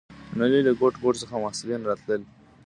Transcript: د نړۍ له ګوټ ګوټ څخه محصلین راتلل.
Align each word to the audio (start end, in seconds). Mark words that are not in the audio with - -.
د 0.31 0.33
نړۍ 0.41 0.61
له 0.67 0.71
ګوټ 0.79 0.93
ګوټ 1.03 1.15
څخه 1.23 1.35
محصلین 1.43 1.81
راتلل. 1.89 2.21